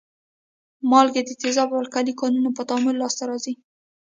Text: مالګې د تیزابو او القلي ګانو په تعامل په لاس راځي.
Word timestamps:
مالګې 0.89 1.21
د 1.25 1.31
تیزابو 1.41 1.73
او 1.77 1.81
القلي 1.83 2.13
ګانو 2.19 2.51
په 2.57 2.63
تعامل 2.69 2.95
په 2.97 2.99
لاس 3.01 3.15
راځي. 3.29 3.53